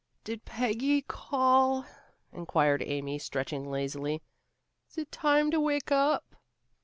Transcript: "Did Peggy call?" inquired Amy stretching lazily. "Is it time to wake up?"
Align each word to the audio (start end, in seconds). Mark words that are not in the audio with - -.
"Did 0.23 0.45
Peggy 0.45 1.03
call?" 1.03 1.85
inquired 2.33 2.81
Amy 2.81 3.19
stretching 3.19 3.69
lazily. 3.69 4.23
"Is 4.89 4.97
it 4.97 5.11
time 5.11 5.51
to 5.51 5.59
wake 5.59 5.91
up?" 5.91 6.37